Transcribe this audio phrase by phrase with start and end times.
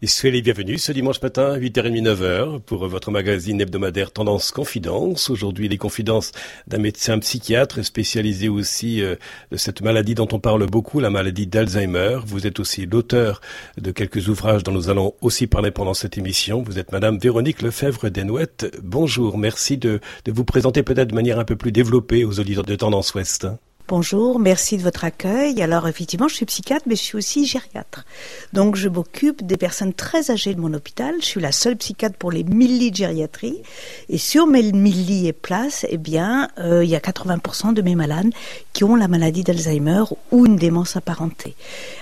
[0.00, 5.28] Et soyez les bienvenus ce dimanche matin, 8h30, 9h, pour votre magazine hebdomadaire Tendance Confidence.
[5.28, 6.30] Aujourd'hui, les confidences
[6.68, 9.16] d'un médecin psychiatre spécialisé aussi euh,
[9.50, 12.20] de cette maladie dont on parle beaucoup, la maladie d'Alzheimer.
[12.24, 13.40] Vous êtes aussi l'auteur
[13.76, 16.62] de quelques ouvrages dont nous allons aussi parler pendant cette émission.
[16.62, 18.78] Vous êtes Madame Véronique Lefebvre-Desnouettes.
[18.80, 22.62] Bonjour, merci de, de vous présenter peut-être de manière un peu plus développée aux auditeurs
[22.62, 23.48] de Tendance Ouest.
[23.88, 25.62] Bonjour, merci de votre accueil.
[25.62, 28.04] Alors effectivement, je suis psychiatre, mais je suis aussi gériatre.
[28.52, 31.14] Donc je m'occupe des personnes très âgées de mon hôpital.
[31.20, 33.62] Je suis la seule psychiatre pour les 1000 lits de gériatrie.
[34.10, 37.80] Et sur mes 1000 lits et places, eh bien, euh, il y a 80% de
[37.80, 38.30] mes malades
[38.74, 41.56] qui ont la maladie d'Alzheimer ou une démence apparentée.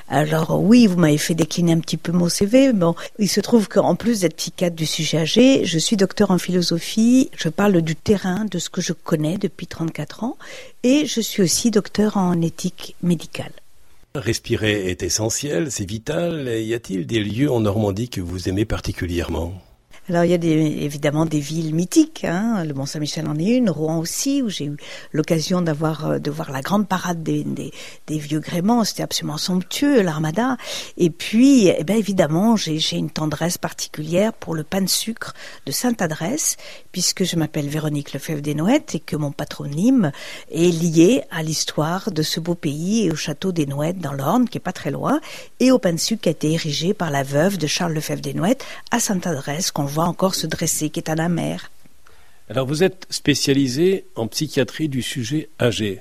[0.09, 2.73] Alors oui, vous m'avez fait décliner un petit peu mon CV.
[2.73, 6.39] Bon, il se trouve qu'en plus d'être psychiatre du sujet âgé, je suis docteur en
[6.39, 7.31] philosophie.
[7.37, 10.37] Je parle du terrain, de ce que je connais depuis 34 ans,
[10.87, 13.51] et je suis aussi docteur en éthique médicale.
[14.15, 16.49] Respirer est essentiel, c'est vital.
[16.49, 19.53] Y a-t-il des lieux en Normandie que vous aimez particulièrement?
[20.09, 22.65] Alors il y a des, évidemment des villes mythiques, hein.
[22.65, 24.77] le Mont Saint-Michel en est une, Rouen aussi, où j'ai eu
[25.13, 27.73] l'occasion d'avoir euh, de voir la grande parade des, des,
[28.07, 30.57] des vieux gréments, c'était absolument somptueux, l'armada.
[30.97, 35.35] Et puis, eh ben, évidemment, j'ai une tendresse particulière pour le pain de sucre
[35.67, 36.57] de Sainte-Adresse,
[36.93, 40.13] puisque je m'appelle Véronique Lefebvre des Noëttes et que mon patronyme
[40.53, 44.49] est lié à l'histoire de ce beau pays et au château des Noëttes dans l'Orne,
[44.49, 45.21] qui est pas très loin,
[45.59, 48.23] et au pain de sucre qui a été érigé par la veuve de Charles Lefebvre
[48.23, 51.71] des Noëttes à Sainte-Adresse, qu'on encore se dresser, qui est à la mer.
[52.49, 56.01] Alors vous êtes spécialisé en psychiatrie du sujet âgé.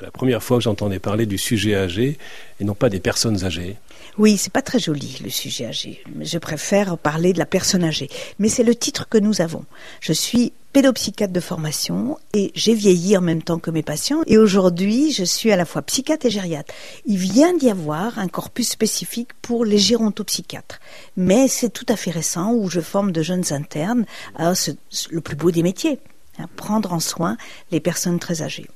[0.00, 2.18] La première fois que j'entendais parler du sujet âgé
[2.60, 3.76] et non pas des personnes âgées.
[4.16, 6.02] Oui, c'est pas très joli le sujet âgé.
[6.20, 8.08] Je préfère parler de la personne âgée.
[8.38, 9.64] Mais c'est le titre que nous avons.
[10.00, 14.22] Je suis pédopsychiatre de formation et j'ai vieilli en même temps que mes patients.
[14.26, 16.74] Et aujourd'hui, je suis à la fois psychiatre et gériatre.
[17.06, 20.78] Il vient d'y avoir un corpus spécifique pour les gérontopsychiatres.
[21.16, 24.04] Mais c'est tout à fait récent où je forme de jeunes internes
[24.36, 24.52] à
[25.10, 25.98] le plus beau des métiers,
[26.38, 27.36] à prendre en soin
[27.72, 28.68] les personnes très âgées.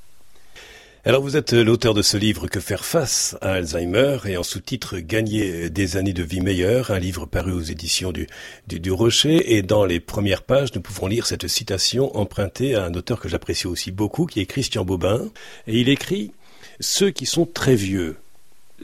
[1.04, 4.98] Alors vous êtes l'auteur de ce livre Que faire face à Alzheimer et en sous-titre
[4.98, 8.28] Gagner des années de vie meilleure, un livre paru aux éditions du,
[8.68, 12.94] du, Rocher et dans les premières pages nous pouvons lire cette citation empruntée à un
[12.94, 15.28] auteur que j'apprécie aussi beaucoup qui est Christian Bobin
[15.66, 16.30] et il écrit
[16.78, 18.16] Ceux qui sont très vieux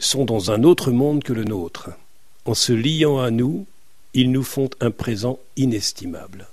[0.01, 1.91] sont dans un autre monde que le nôtre.
[2.47, 3.65] En se liant à nous,
[4.13, 6.49] ils nous font un présent inestimable.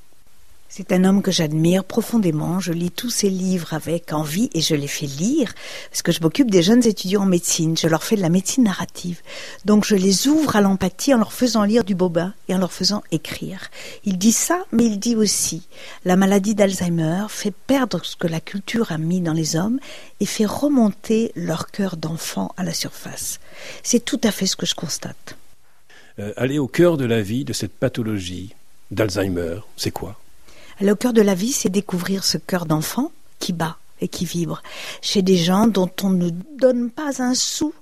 [0.78, 2.59] C'est un homme que j'admire profondément.
[2.59, 5.53] Je lis tous ses livres avec envie et je les fais lire
[5.90, 7.78] parce que je m'occupe des jeunes étudiants en médecine.
[7.78, 9.22] Je leur fais de la médecine narrative.
[9.64, 12.74] Donc je les ouvre à l'empathie en leur faisant lire du Bobin et en leur
[12.74, 13.72] faisant écrire.
[14.03, 15.66] Il dit ça, mais il dit aussi
[16.03, 19.80] la maladie d'Alzheimer fait perdre ce que la culture a mis dans les hommes
[20.19, 23.40] et fait remonter leur cœur d'enfant à la surface.
[23.81, 25.38] C'est tout à fait ce que je constate.
[26.19, 28.53] Euh, aller au cœur de la vie de cette pathologie
[28.91, 30.19] d'Alzheimer, c'est quoi?
[30.81, 34.62] Le cœur de la vie, c'est découvrir ce cœur d'enfant qui bat et qui vibre.
[35.02, 37.74] Chez des gens dont on ne donne pas un sou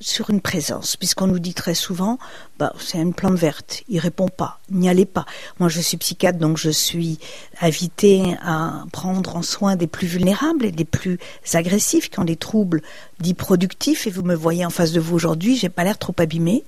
[0.00, 2.18] sur une présence, puisqu'on nous dit très souvent,
[2.58, 5.26] bah, c'est une plante verte, il répond pas, n'y allez pas.
[5.58, 7.18] Moi, je suis psychiatre, donc je suis
[7.60, 11.18] invitée à prendre en soin des plus vulnérables et des plus
[11.52, 12.82] agressifs qui ont des troubles
[13.20, 14.06] dits productifs.
[14.06, 16.64] Et vous me voyez en face de vous aujourd'hui, j'ai pas l'air trop abîmée.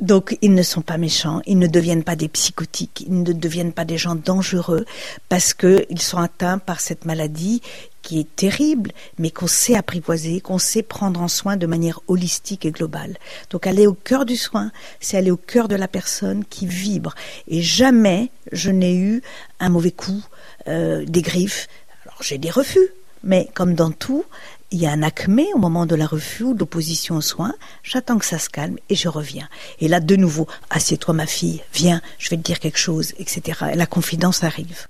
[0.00, 3.72] Donc, ils ne sont pas méchants, ils ne deviennent pas des psychotiques, ils ne deviennent
[3.72, 4.84] pas des gens dangereux
[5.28, 7.62] parce qu'ils sont atteints par cette maladie
[8.02, 12.64] qui est terrible, mais qu'on sait apprivoiser, qu'on sait prendre en soin de manière holistique
[12.64, 13.16] et globale.
[13.50, 14.70] Donc aller au cœur du soin,
[15.00, 17.14] c'est aller au cœur de la personne qui vibre.
[17.48, 19.22] Et jamais je n'ai eu
[19.60, 20.22] un mauvais coup,
[20.68, 21.68] euh, des griffes.
[22.04, 22.88] Alors j'ai des refus,
[23.24, 24.24] mais comme dans tout,
[24.70, 28.18] il y a un acmé au moment de la refus ou d'opposition aux soins, j'attends
[28.18, 29.48] que ça se calme et je reviens.
[29.80, 33.60] Et là, de nouveau, assieds-toi ma fille, viens, je vais te dire quelque chose, etc.
[33.72, 34.86] Et la confidence arrive.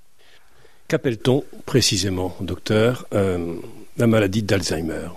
[0.88, 3.56] Qu'appelle-t-on précisément, docteur, euh,
[3.98, 5.08] la maladie d'Alzheimer?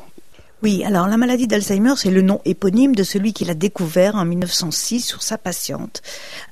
[0.63, 4.25] Oui, alors la maladie d'Alzheimer, c'est le nom éponyme de celui qui l'a découvert en
[4.25, 6.01] 1906 sur sa patiente,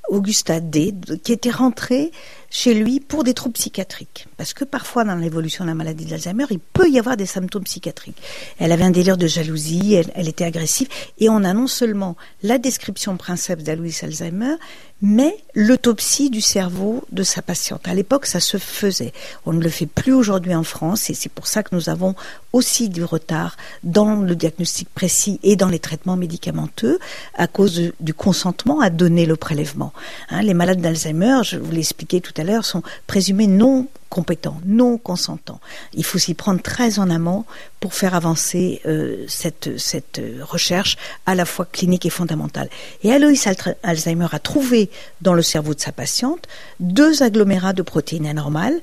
[0.10, 2.12] Augusta D, qui était rentrée
[2.50, 4.28] chez lui pour des troubles psychiatriques.
[4.38, 7.64] Parce que parfois, dans l'évolution de la maladie d'Alzheimer, il peut y avoir des symptômes
[7.64, 8.22] psychiatriques.
[8.58, 10.88] Elle avait un délire de jalousie, elle, était agressive,
[11.20, 14.56] et on a non seulement la description principe d'Alois Alzheimer,
[15.02, 17.88] mais l'autopsie du cerveau de sa patiente.
[17.88, 19.14] À l'époque, ça se faisait.
[19.46, 22.16] On ne le fait plus aujourd'hui en France, et c'est pour ça que nous avons
[22.52, 27.00] aussi du retard dans le diagnostic précis et dans les traitements médicamenteux
[27.36, 29.94] à cause du consentement à donner le prélèvement.
[30.30, 34.60] Hein, les malades d'Alzheimer, je vous l'ai expliqué tout à l'heure, sont présumés non compétents,
[34.66, 35.60] non consentants.
[35.94, 37.46] Il faut s'y prendre très en amont
[37.80, 42.70] pour faire avancer euh, cette, cette recherche à la fois clinique et fondamentale.
[43.04, 43.48] Et Aloïs
[43.84, 44.90] Alzheimer a trouvé
[45.22, 46.48] dans le cerveau de sa patiente
[46.80, 48.80] deux agglomérats de protéines anormales,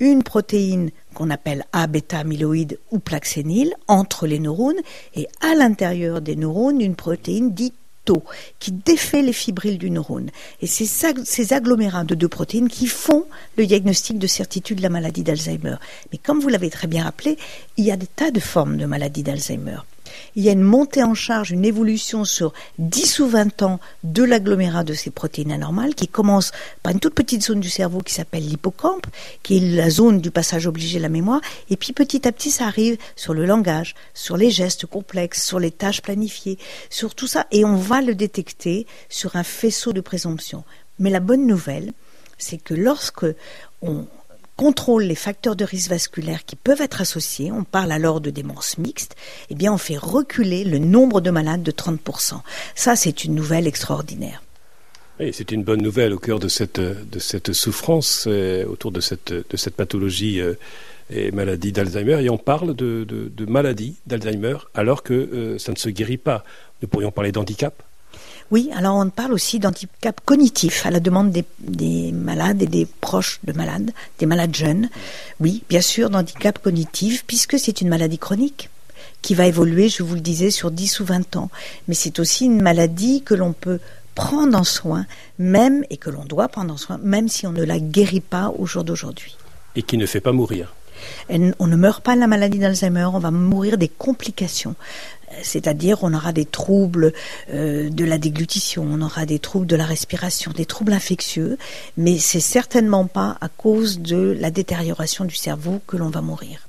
[0.00, 3.26] une protéine qu'on appelle A-bêta-amyloïde ou plaque
[3.88, 4.80] entre les neurones
[5.16, 7.74] et à l'intérieur des neurones une protéine dite
[8.58, 10.30] Qui défait les fibrilles du neurone.
[10.60, 10.86] Et c'est
[11.24, 13.26] ces agglomérats de deux protéines qui font
[13.56, 15.76] le diagnostic de certitude de la maladie d'Alzheimer.
[16.12, 17.36] Mais comme vous l'avez très bien rappelé,
[17.76, 19.78] il y a des tas de formes de maladie d'Alzheimer
[20.36, 24.22] il y a une montée en charge, une évolution sur 10 ou 20 ans de
[24.22, 26.52] l'agglomérat de ces protéines anormales qui commence
[26.82, 29.06] par une toute petite zone du cerveau qui s'appelle l'hippocampe,
[29.42, 31.40] qui est la zone du passage obligé de la mémoire,
[31.70, 35.58] et puis petit à petit ça arrive sur le langage, sur les gestes complexes, sur
[35.58, 36.58] les tâches planifiées,
[36.90, 40.64] sur tout ça, et on va le détecter sur un faisceau de présomption.
[40.98, 41.92] Mais la bonne nouvelle,
[42.38, 43.26] c'est que lorsque
[43.82, 44.06] on
[44.58, 48.76] contrôle les facteurs de risque vasculaire qui peuvent être associés, on parle alors de démence
[48.76, 49.14] mixte,
[49.50, 52.40] eh bien on fait reculer le nombre de malades de 30%.
[52.74, 54.42] Ça, c'est une nouvelle extraordinaire.
[55.20, 59.00] Oui, c'est une bonne nouvelle au cœur de cette, de cette souffrance euh, autour de
[59.00, 60.54] cette, de cette pathologie euh,
[61.08, 62.24] et maladie d'Alzheimer.
[62.24, 63.06] Et on parle de,
[63.48, 66.42] maladie d'Alzheimer alors que euh, ça ne se guérit pas.
[66.82, 67.80] Nous pourrions parler d'handicap
[68.50, 73.40] oui, alors on parle aussi d'handicap cognitif à la demande des, malades et des proches
[73.44, 74.88] de malades, des malades jeunes.
[75.38, 78.70] Oui, bien sûr, d'handicap cognitif, puisque c'est une maladie chronique
[79.20, 81.50] qui va évoluer, je vous le disais, sur 10 ou 20 ans.
[81.88, 83.80] Mais c'est aussi une maladie que l'on peut
[84.14, 85.06] prendre en soin,
[85.38, 88.52] même, et que l'on doit prendre en soin, même si on ne la guérit pas
[88.56, 89.36] au jour d'aujourd'hui.
[89.76, 90.74] Et qui ne fait pas mourir
[91.30, 94.74] on ne meurt pas de la maladie d'Alzheimer, on va mourir des complications
[95.42, 97.12] c'est-à-dire on aura des troubles
[97.50, 101.58] euh, de la déglutition, on aura des troubles de la respiration, des troubles infectieux,
[101.96, 106.68] mais c'est certainement pas à cause de la détérioration du cerveau que l'on va mourir.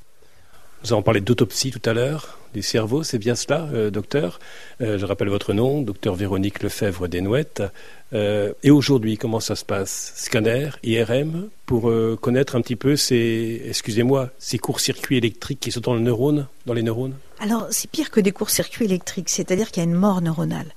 [0.84, 4.40] Nous avons parlé d'autopsie tout à l'heure du cerveau, c'est bien cela, euh, docteur.
[4.82, 7.64] Euh, je rappelle votre nom, docteur Véronique Lefebvre Desnouettes.
[8.12, 10.14] et aujourd'hui, comment ça se passe?
[10.16, 15.94] Scanner, IRM, pour connaître un petit peu ces, excusez-moi, ces courts-circuits électriques qui sont dans
[15.94, 17.14] le neurone, dans les neurones?
[17.40, 20.74] Alors, c'est pire que des courts-circuits électriques, c'est-à-dire qu'il y a une mort neuronale.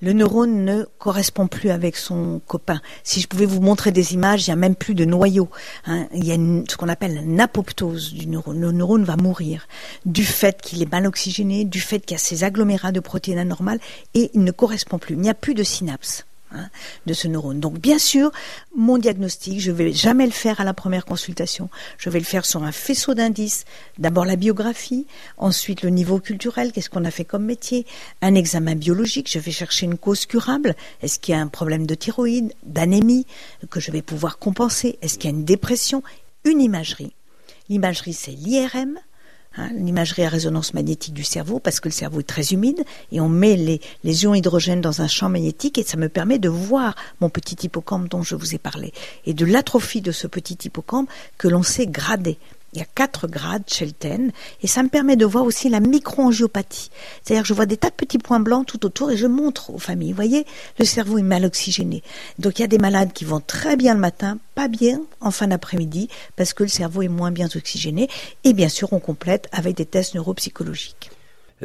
[0.00, 2.80] Le neurone ne correspond plus avec son copain.
[3.02, 5.48] Si je pouvais vous montrer des images, il n'y a même plus de noyau.
[5.86, 6.06] Hein.
[6.14, 8.60] Il y a ce qu'on appelle une apoptose du neurone.
[8.60, 9.66] Le neurone va mourir
[10.06, 13.38] du fait qu'il est mal oxygéné, du fait qu'il y a ces agglomérats de protéines
[13.38, 13.80] anormales
[14.14, 15.16] et il ne correspond plus.
[15.16, 16.27] Il n'y a plus de synapses.
[16.50, 16.70] Hein,
[17.04, 17.60] de ce neurone.
[17.60, 18.32] Donc bien sûr,
[18.74, 21.68] mon diagnostic, je vais jamais le faire à la première consultation.
[21.98, 23.66] Je vais le faire sur un faisceau d'indices.
[23.98, 25.06] D'abord la biographie,
[25.36, 27.84] ensuite le niveau culturel, qu'est-ce qu'on a fait comme métier,
[28.22, 30.74] un examen biologique, je vais chercher une cause curable.
[31.02, 33.26] Est-ce qu'il y a un problème de thyroïde, d'anémie
[33.68, 34.98] que je vais pouvoir compenser?
[35.02, 36.02] Est-ce qu'il y a une dépression?
[36.44, 37.12] Une imagerie.
[37.68, 38.98] L'imagerie, c'est l'IRM,
[39.58, 43.20] Hein, l'imagerie à résonance magnétique du cerveau, parce que le cerveau est très humide, et
[43.20, 46.48] on met les, les, ions hydrogènes dans un champ magnétique, et ça me permet de
[46.48, 48.92] voir mon petit hippocampe dont je vous ai parlé,
[49.26, 52.38] et de l'atrophie de ce petit hippocampe que l'on sait grader.
[52.72, 54.30] Il y a quatre grades Shelton
[54.62, 56.90] et ça me permet de voir aussi la microangiopathie.
[57.22, 59.70] C'est-à-dire que je vois des tas de petits points blancs tout autour et je montre
[59.70, 60.10] aux familles.
[60.10, 60.46] Vous voyez,
[60.78, 62.02] le cerveau est mal oxygéné.
[62.38, 65.30] Donc il y a des malades qui vont très bien le matin, pas bien en
[65.30, 68.08] fin d'après-midi parce que le cerveau est moins bien oxygéné.
[68.44, 71.10] Et bien sûr, on complète avec des tests neuropsychologiques.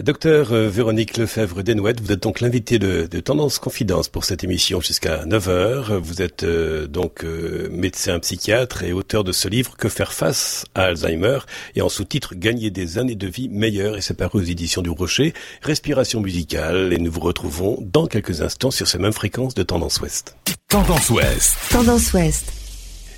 [0.02, 4.82] Docteur euh, Véronique Lefebvre Denouette, vous êtes donc l'invité de, Tendance Confidence pour cette émission
[4.82, 5.98] jusqu'à 9h.
[5.98, 10.66] Vous êtes euh, donc euh, médecin psychiatre et auteur de ce livre Que faire face
[10.74, 11.38] à Alzheimer?
[11.76, 14.90] Et en sous-titre Gagner des années de vie meilleures et c'est paru aux éditions du
[14.90, 19.62] Rocher, Respiration musicale et nous vous retrouvons dans quelques instants sur ces mêmes fréquences de
[19.62, 20.36] Tendance Ouest.
[20.70, 21.56] Tendance Ouest.
[21.70, 22.63] Tendance Ouest.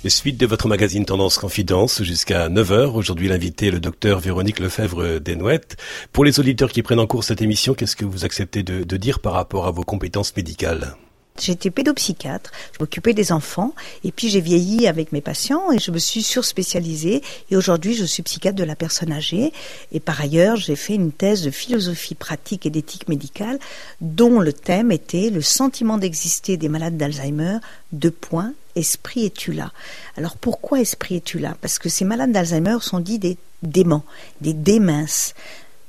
[0.08, 2.92] Suite de votre magazine Tendance Confidence jusqu'à 9h.
[2.94, 5.76] Aujourd'hui, l'invité est le docteur Véronique Lefebvre Desnouettes.
[6.12, 8.96] Pour les auditeurs qui prennent en cours cette émission, qu'est-ce que vous acceptez de, de
[8.96, 10.96] dire par rapport à vos compétences médicales?
[11.40, 15.90] J'étais pédopsychiatre, je m'occupais des enfants, et puis j'ai vieilli avec mes patients et je
[15.90, 17.22] me suis surspécialisée.
[17.50, 19.52] Et aujourd'hui, je suis psychiatre de la personne âgée.
[19.92, 23.58] Et par ailleurs, j'ai fait une thèse de philosophie pratique et d'éthique médicale,
[24.00, 27.58] dont le thème était le sentiment d'exister des malades d'Alzheimer,
[27.92, 29.72] de points, esprit es-tu là?
[30.16, 31.56] Alors pourquoi esprit es-tu là?
[31.60, 34.04] Parce que ces malades d'Alzheimer sont dits des déments,
[34.40, 35.34] des déminces.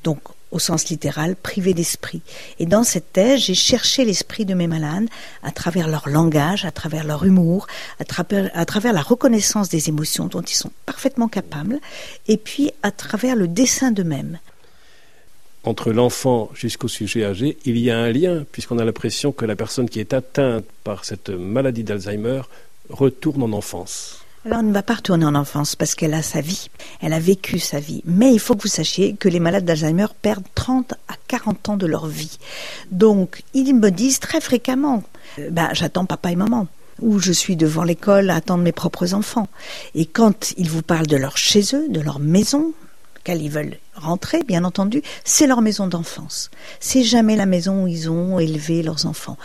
[0.03, 2.21] Donc au sens littéral, privés d'esprit.
[2.57, 5.09] Et dans cette thèse, j'ai cherché l'esprit de mes malades
[5.43, 7.67] à travers leur langage, à travers leur humour,
[7.99, 11.81] à travers, à travers la reconnaissance des émotions dont ils sont parfaitement capables,
[12.29, 14.39] et puis à travers le dessin d'eux-mêmes.
[15.67, 19.55] entre l'enfant jusqu'au sujet âgé, il y a un lien, puisqu'on a l'impression que la
[19.55, 22.41] personne qui est atteinte par cette maladie d'Alzheimer
[22.89, 24.21] retourne en enfance.
[24.45, 26.69] Alors, elle ne va pas retourner en enfance parce qu'elle a sa vie,
[27.01, 28.01] elle a vécu sa vie.
[28.05, 31.77] Mais il faut que vous sachiez que les malades d'Alzheimer perdent 30 à 40 ans
[31.77, 32.37] de leur vie.
[32.91, 35.03] Donc, ils me disent très fréquemment,
[35.39, 36.67] euh, ben, j'attends papa et maman
[37.01, 39.47] ou je suis devant l'école à attendre mes propres enfants.
[39.93, 42.73] Et quand ils vous parlent de leur chez eux, de leur maison,
[43.35, 46.49] ils veulent rentrer, bien entendu, c'est leur maison d'enfance.
[46.79, 49.37] C'est jamais la maison où ils ont élevé leurs enfants.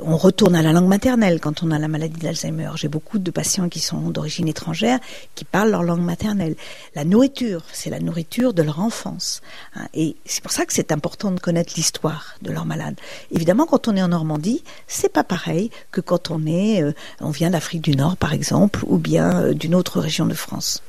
[0.00, 2.70] On retourne à la langue maternelle quand on a la maladie d'Alzheimer.
[2.76, 4.98] J'ai beaucoup de patients qui sont d'origine étrangère
[5.34, 6.56] qui parlent leur langue maternelle.
[6.94, 9.42] La nourriture, c'est la nourriture de leur enfance.
[9.74, 9.86] Hein.
[9.94, 12.96] Et c'est pour ça que c'est important de connaître l'histoire de leur malade.
[13.30, 17.30] Évidemment, quand on est en Normandie, c'est pas pareil que quand on est, euh, on
[17.30, 20.82] vient d'Afrique du Nord, par exemple, ou bien euh, d'une autre région de France.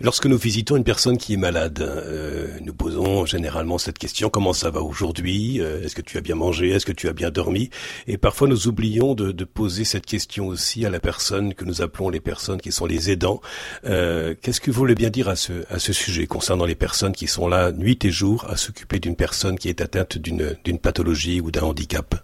[0.00, 4.52] Lorsque nous visitons une personne qui est malade, euh, nous posons généralement cette question comment
[4.52, 5.60] ça va aujourd'hui?
[5.60, 6.70] Euh, Est-ce que tu as bien mangé?
[6.70, 7.70] Est-ce que tu as bien dormi?
[8.06, 12.08] Et parfois nous oublions de, poser cette question aussi à la personne que nous appelons
[12.08, 13.40] les personnes qui sont les aidants.
[13.84, 17.46] Euh, Qu'est-ce que vous voulez bien dire à ce sujet concernant les personnes qui sont
[17.46, 21.62] là nuit et jour à s'occuper d'une personne qui est atteinte d'une pathologie ou d'un
[21.62, 22.14] handicap?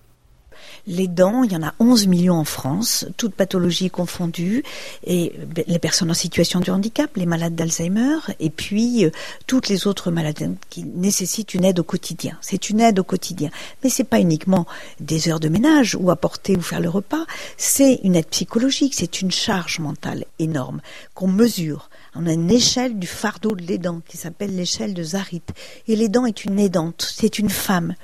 [0.87, 4.63] Les dents, il y en a 11 millions en France, toutes pathologies confondues,
[5.05, 5.33] et
[5.67, 9.11] les personnes en situation de handicap, les malades d'Alzheimer, et puis euh,
[9.47, 12.37] toutes les autres maladies qui nécessitent une aide au quotidien.
[12.41, 13.51] C'est une aide au quotidien,
[13.83, 14.67] mais c'est pas uniquement
[15.01, 17.25] des heures de ménage ou apporter ou faire le repas,
[17.57, 20.81] c'est une aide psychologique, c'est une charge mentale énorme
[21.15, 21.91] qu'on mesure.
[22.15, 25.43] On a une échelle du fardeau de l'aidant qui s'appelle l'échelle de Zarit.
[25.87, 27.95] Et l'aidant est une aidante, c'est une femme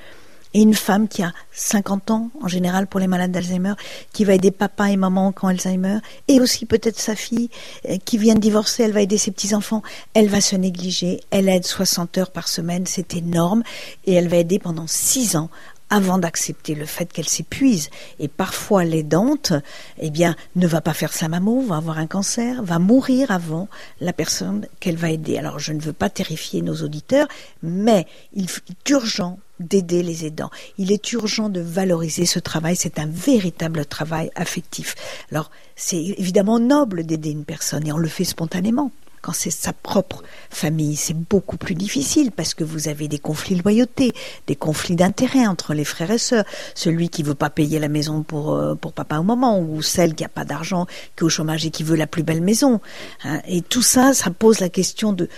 [0.56, 3.74] et une femme qui a 50 ans, en général pour les malades d'Alzheimer,
[4.14, 5.98] qui va aider papa et maman quand Alzheimer,
[6.28, 7.50] et aussi peut-être sa fille
[7.90, 9.82] euh, qui vient de divorcer, elle va aider ses petits-enfants,
[10.14, 13.62] elle va se négliger, elle aide 60 heures par semaine, c'est énorme,
[14.06, 15.50] et elle va aider pendant 6 ans
[15.90, 17.90] avant d'accepter le fait qu'elle s'épuise.
[18.18, 19.52] Et parfois, l'aidante,
[19.98, 23.68] eh bien, ne va pas faire sa mammo, va avoir un cancer, va mourir avant
[24.00, 25.36] la personne qu'elle va aider.
[25.36, 27.28] Alors, je ne veux pas terrifier nos auditeurs,
[27.62, 30.50] mais il est urgent d'aider les aidants.
[30.78, 32.76] Il est urgent de valoriser ce travail.
[32.76, 34.94] C'est un véritable travail affectif.
[35.30, 38.90] Alors, c'est évidemment noble d'aider une personne et on le fait spontanément.
[39.22, 43.56] Quand c'est sa propre famille, c'est beaucoup plus difficile parce que vous avez des conflits
[43.56, 44.12] de loyauté,
[44.46, 46.44] des conflits d'intérêt entre les frères et sœurs.
[46.76, 50.14] Celui qui veut pas payer la maison pour, euh, pour papa au moment ou celle
[50.14, 50.86] qui a pas d'argent,
[51.16, 52.80] qui est au chômage et qui veut la plus belle maison.
[53.24, 53.40] Hein.
[53.48, 55.28] Et tout ça, ça pose la question de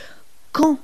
[0.52, 0.78] quand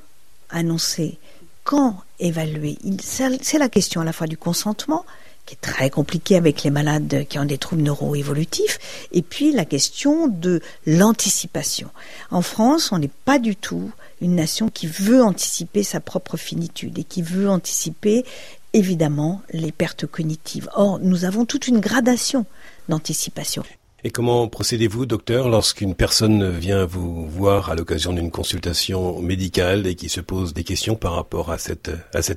[0.48, 1.18] annoncer,
[1.64, 2.78] quand évaluer.
[3.00, 5.04] C'est la question à la fois du consentement,
[5.46, 8.78] qui est très compliqué avec les malades qui ont des troubles neuroévolutifs,
[9.12, 11.90] et puis la question de l'anticipation.
[12.30, 13.90] En France, on n'est pas du tout
[14.20, 18.24] une nation qui veut anticiper sa propre finitude et qui veut anticiper
[18.72, 20.68] évidemment les pertes cognitives.
[20.74, 22.46] Or, nous avons toute une gradation
[22.88, 23.64] d'anticipation.
[24.06, 29.94] Et comment procédez-vous, docteur, lorsqu'une personne vient vous voir à l'occasion d'une consultation médicale et
[29.94, 31.88] qui se pose des questions par rapport à cette,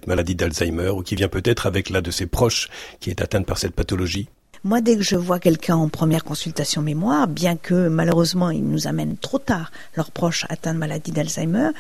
[0.08, 2.70] maladie d'Alzheimer ou qui vient peut-être avec l'un de ses proches
[3.02, 4.30] qui est atteinte par cette pathologie?
[4.64, 8.88] Moi, dès que je vois quelqu'un en première consultation mémoire, bien que malheureusement ils nous
[8.88, 11.72] amènent trop tard leurs proches atteints de maladie d'Alzheimer,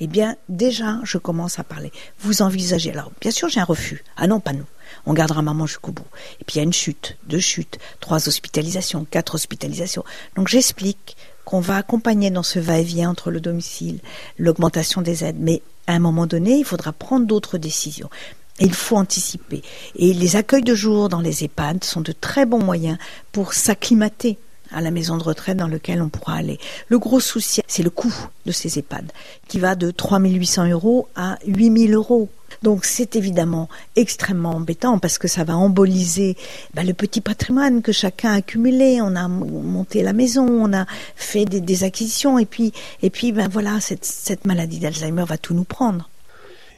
[0.00, 1.92] eh bien déjà je commence à parler.
[2.20, 4.02] Vous envisagez alors, bien sûr j'ai un refus.
[4.16, 4.64] Ah non, pas nous
[5.06, 6.06] on gardera maman jusqu'au bout.
[6.40, 10.04] Et puis il y a une chute, deux chutes, trois hospitalisations, quatre hospitalisations.
[10.36, 14.00] Donc j'explique qu'on va accompagner dans ce va-et-vient entre le domicile,
[14.36, 18.10] l'augmentation des aides, mais à un moment donné, il faudra prendre d'autres décisions.
[18.58, 19.62] il faut anticiper.
[19.96, 22.98] Et les accueils de jour dans les EHPAD sont de très bons moyens
[23.30, 24.38] pour s'acclimater
[24.72, 26.58] à la maison de retraite dans lequel on pourra aller.
[26.88, 29.12] Le gros souci, c'est le coût de ces EHPAD,
[29.48, 32.28] qui va de 3800 euros à 8000 euros.
[32.62, 36.36] Donc c'est évidemment extrêmement embêtant parce que ça va emboliser
[36.74, 39.00] bah, le petit patrimoine que chacun a accumulé.
[39.02, 43.48] On a monté la maison, on a fait des, acquisitions et puis et puis ben
[43.48, 46.08] voilà cette maladie d'Alzheimer va tout nous prendre.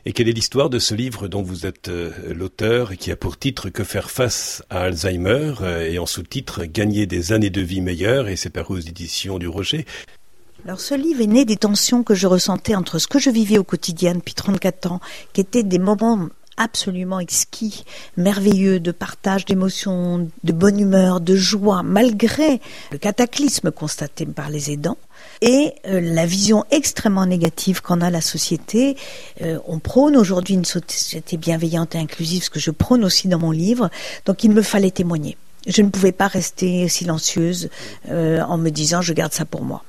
[0.08, 3.16] Et quelle est l'histoire de ce livre dont vous êtes euh, l'auteur et qui a
[3.16, 7.60] pour titre Que faire face à Alzheimer euh, et en sous-titre Gagner des années de
[7.60, 9.84] vie meilleures et c'est paru aux éditions du Rocher.
[10.64, 13.58] Alors ce livre est né des tensions que je ressentais entre ce que je vivais
[13.58, 15.00] au quotidien depuis 34 ans,
[15.34, 17.84] qui étaient des moments absolument exquis,
[18.16, 22.62] merveilleux, de partage d'émotions, de bonne humeur, de joie, malgré
[22.92, 24.96] le cataclysme constaté par les aidants,
[25.40, 28.96] et euh, la vision extrêmement négative qu'en a la société.
[29.42, 33.38] Euh, on prône aujourd'hui une société bienveillante et inclusive, ce que je prône aussi dans
[33.38, 33.90] mon livre,
[34.24, 35.36] donc il me fallait témoigner.
[35.66, 37.68] Je ne pouvais pas rester silencieuse
[38.10, 39.84] euh, en me disant je garde ça pour moi.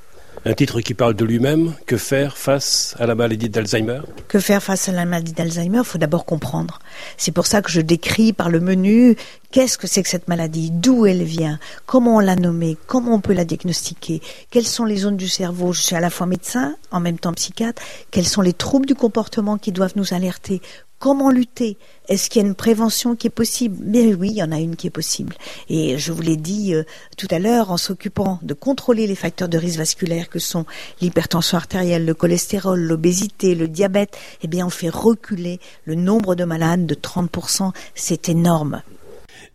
[0.45, 1.73] Un titre qui parle de lui-même.
[1.85, 4.01] Que faire face à la maladie d'Alzheimer?
[4.29, 5.79] Que faire face à la maladie d'Alzheimer?
[5.79, 6.79] Il faut d'abord comprendre.
[7.17, 9.17] C'est pour ça que je décris par le menu
[9.51, 13.19] qu'est-ce que c'est que cette maladie, d'où elle vient, comment on l'a nommée, comment on
[13.19, 15.73] peut la diagnostiquer, quelles sont les zones du cerveau.
[15.73, 17.81] Je suis à la fois médecin, en même temps psychiatre.
[18.11, 20.61] Quels sont les troubles du comportement qui doivent nous alerter
[20.99, 21.77] Comment lutter?
[22.09, 23.77] Est-ce qu'il y a une prévention qui est possible?
[23.85, 25.33] Mais oui, il y en a une qui est possible.
[25.69, 26.83] Et je vous l'ai dit euh,
[27.17, 30.65] tout à l'heure, en s'occupant de contrôler les facteurs de risque vasculaire que sont
[30.99, 36.43] l'hypertension artérielle, le cholestérol, l'obésité, le diabète, eh bien on fait reculer le nombre de
[36.43, 37.71] malades de 30%.
[37.95, 38.81] C'est énorme.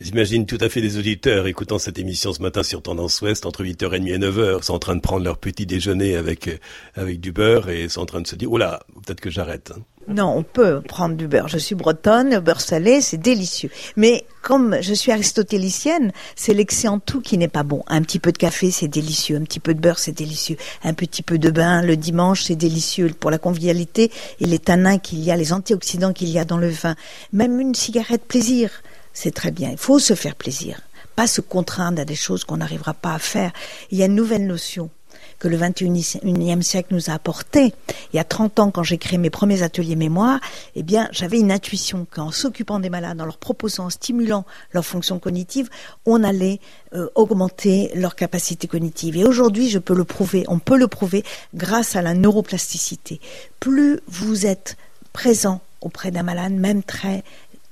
[0.01, 3.63] J'imagine tout à fait des auditeurs écoutant cette émission ce matin sur Tendance Ouest entre
[3.63, 6.59] 8h30 et 9h, sont en train de prendre leur petit déjeuner avec, euh,
[6.95, 9.73] avec du beurre et sont en train de se dire, oh là, peut-être que j'arrête.
[9.77, 9.83] Hein.
[10.09, 11.49] Non, on peut prendre du beurre.
[11.49, 13.71] Je suis bretonne, beurre salé, c'est délicieux.
[13.97, 17.83] Mais comme je suis aristotélicienne, c'est l'excès en tout qui n'est pas bon.
[17.87, 19.37] Un petit peu de café, c'est délicieux.
[19.37, 20.57] Un petit peu de beurre, c'est délicieux.
[20.83, 24.11] Un petit peu de bain le dimanche, c'est délicieux pour la convivialité
[24.41, 26.97] et les tanins qu'il y a, les antioxydants qu'il y a dans le vin.
[27.33, 28.83] Même une cigarette plaisir,
[29.15, 29.71] c'est très bien.
[29.71, 30.83] Il faut se faire plaisir,
[31.17, 33.53] pas se contraindre à des choses qu'on n'arrivera pas à faire.
[33.91, 34.91] Il y a une nouvelle notion
[35.39, 37.75] que le 21e siècle nous a apporté.
[38.13, 40.41] Il y a 30 ans, quand j'ai créé mes premiers ateliers mémoire,
[40.75, 44.85] eh bien, j'avais une intuition qu'en s'occupant des malades, en leur proposant, en stimulant leur
[44.85, 45.69] fonction cognitive,
[46.07, 46.61] on allait
[46.95, 49.17] euh, augmenter leur capacité cognitive.
[49.17, 53.21] Et aujourd'hui, je peux le prouver, on peut le prouver grâce à la neuroplasticité.
[53.61, 54.77] Plus vous êtes
[55.13, 57.23] présent auprès d'un malade, même très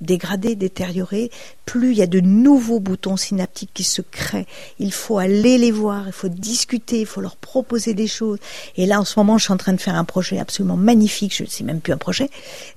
[0.02, 1.30] dégradé, détérioré,
[1.64, 4.46] plus il y a de nouveaux boutons synaptiques qui se créent.
[4.78, 8.38] Il faut aller les voir, il faut discuter, il faut leur proposer des choses.
[8.76, 11.34] Et là, en ce moment, je suis en train de faire un projet absolument magnifique,
[11.34, 12.28] je ne sais même plus un projet.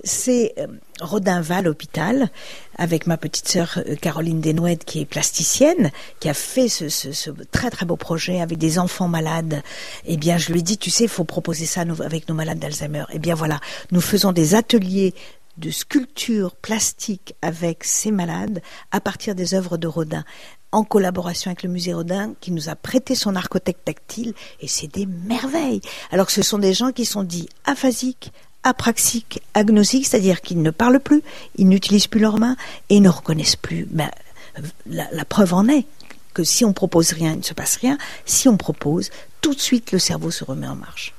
[0.04, 0.68] C'est euh,
[1.02, 2.30] Rodinval Hôpital,
[2.78, 7.32] avec ma petite sœur euh, Caroline Desnouettes, qui est plasticienne, qui a fait ce, ce,
[7.52, 9.62] très très beau projet avec des enfants malades.
[10.06, 12.60] Eh bien, je lui ai dit, tu sais, il faut proposer ça avec nos malades
[12.60, 13.06] d'Alzheimer.
[13.14, 13.60] Eh bien voilà,
[13.92, 15.14] nous faisons des ateliers
[15.58, 20.24] de sculpture plastique avec ces malades à partir des œuvres de Rodin
[20.72, 24.88] en collaboration avec le musée Rodin qui nous a prêté son archotecte tactile et c'est
[24.88, 25.82] des merveilles.
[26.12, 28.34] Alors ce sont des gens qui sont dits aphasiques,
[28.64, 31.22] apraxiques, agnosiques, c'est-à-dire qu'ils ne parlent plus,
[31.56, 32.58] ils n'utilisent plus leurs mains
[32.90, 33.88] et ne reconnaissent plus.
[33.90, 34.12] Ben,
[34.86, 35.86] la, la preuve en est
[36.34, 37.98] que si on propose rien, il ne se passe rien.
[38.26, 41.14] Si on propose, tout de suite le cerveau se remet en marche.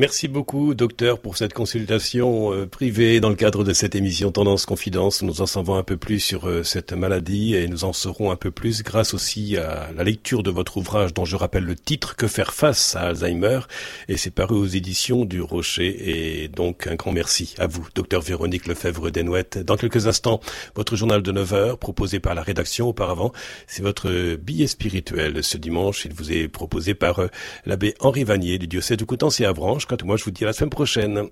[0.00, 4.64] Merci beaucoup, docteur, pour cette consultation euh, privée dans le cadre de cette émission Tendance
[4.64, 5.20] Confidence.
[5.20, 8.36] Nous en savons un peu plus sur euh, cette maladie et nous en saurons un
[8.36, 12.16] peu plus grâce aussi à la lecture de votre ouvrage dont je rappelle le titre
[12.16, 13.60] Que faire face à Alzheimer?
[14.08, 18.22] Et c'est paru aux éditions du Rocher et donc un grand merci à vous, docteur
[18.22, 19.58] Véronique Lefebvre Desnouettes.
[19.58, 20.40] Dans quelques instants,
[20.76, 23.32] votre journal de 9 heures proposé par la rédaction auparavant,
[23.66, 26.06] c'est votre billet spirituel ce dimanche.
[26.06, 27.28] Il vous est proposé par euh,
[27.66, 29.89] l'abbé Henri Vanier du diocèse de Coutances et Avranches.
[30.04, 31.28] Moi, je vous dis à la semaine prochaine.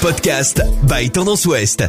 [0.00, 1.84] Podcast by Tendance Ouest.